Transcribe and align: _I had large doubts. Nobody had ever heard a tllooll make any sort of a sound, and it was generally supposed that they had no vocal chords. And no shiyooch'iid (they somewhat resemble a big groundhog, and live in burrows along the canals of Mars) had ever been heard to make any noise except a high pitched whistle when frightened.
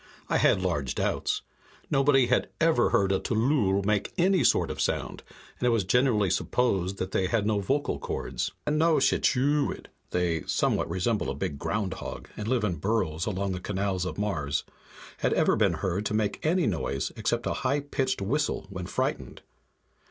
_I 0.29 0.37
had 0.37 0.63
large 0.63 0.95
doubts. 0.95 1.43
Nobody 1.91 2.25
had 2.25 2.49
ever 2.59 2.89
heard 2.89 3.11
a 3.11 3.19
tllooll 3.19 3.85
make 3.85 4.11
any 4.17 4.43
sort 4.43 4.71
of 4.71 4.77
a 4.77 4.81
sound, 4.81 5.21
and 5.59 5.67
it 5.67 5.69
was 5.69 5.83
generally 5.83 6.31
supposed 6.31 6.97
that 6.97 7.11
they 7.11 7.27
had 7.27 7.45
no 7.45 7.59
vocal 7.59 7.99
chords. 7.99 8.51
And 8.65 8.79
no 8.79 8.95
shiyooch'iid 8.95 9.85
(they 10.09 10.41
somewhat 10.47 10.89
resemble 10.89 11.29
a 11.29 11.35
big 11.35 11.59
groundhog, 11.59 12.29
and 12.35 12.47
live 12.47 12.63
in 12.63 12.77
burrows 12.77 13.27
along 13.27 13.51
the 13.51 13.59
canals 13.59 14.03
of 14.05 14.17
Mars) 14.17 14.63
had 15.19 15.33
ever 15.33 15.55
been 15.55 15.73
heard 15.85 16.03
to 16.07 16.15
make 16.15 16.43
any 16.43 16.65
noise 16.65 17.11
except 17.15 17.45
a 17.45 17.53
high 17.61 17.81
pitched 17.81 18.23
whistle 18.23 18.65
when 18.71 18.87
frightened. 18.87 19.43